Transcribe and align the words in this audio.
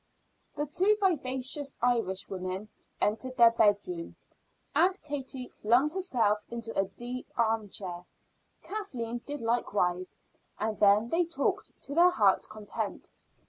The 0.55 0.65
two 0.65 0.97
vivacious 0.99 1.75
Irishwomen 1.79 2.69
entered 2.99 3.37
their 3.37 3.51
bedroom. 3.51 4.15
Aunt 4.73 4.99
Katie 5.03 5.47
flung 5.47 5.91
herself 5.91 6.43
into 6.49 6.75
a 6.75 6.85
deep 6.85 7.29
arm 7.37 7.69
chair; 7.69 8.05
Kathleen 8.63 9.19
did 9.19 9.41
likewise, 9.41 10.17
and 10.59 10.79
then 10.79 11.09
they 11.09 11.25
talked 11.25 11.79
to 11.83 11.93
their 11.93 12.09
heart's 12.09 12.47
content. 12.47 13.11